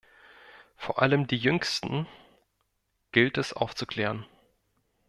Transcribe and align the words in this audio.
Vor 0.77 0.99
allem 1.03 1.27
die 1.27 1.37
Jüngsten 1.37 2.07
gilt 3.11 3.37
es 3.37 3.53
aufzuklären. 3.53 4.25